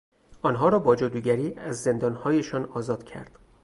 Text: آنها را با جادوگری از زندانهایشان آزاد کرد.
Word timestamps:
آنها 0.41 0.69
را 0.69 0.79
با 0.79 0.95
جادوگری 0.95 1.53
از 1.53 1.83
زندانهایشان 1.83 2.65
آزاد 2.65 3.03
کرد. 3.03 3.39